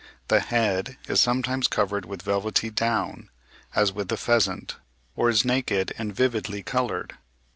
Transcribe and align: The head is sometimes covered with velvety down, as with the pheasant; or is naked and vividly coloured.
The 0.29 0.39
head 0.39 0.97
is 1.07 1.21
sometimes 1.21 1.67
covered 1.67 2.05
with 2.05 2.23
velvety 2.23 2.71
down, 2.71 3.29
as 3.75 3.91
with 3.93 4.07
the 4.07 4.17
pheasant; 4.17 4.77
or 5.15 5.29
is 5.29 5.45
naked 5.45 5.93
and 5.95 6.11
vividly 6.11 6.63
coloured. 6.63 7.13